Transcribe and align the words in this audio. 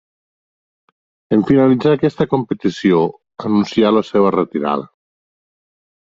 En 1.35 1.41
finalitzar 1.49 1.91
aquesta 1.97 2.25
competició 2.31 3.01
anuncià 3.49 3.91
la 3.97 4.03
seva 4.09 4.31
retirada. 4.37 4.89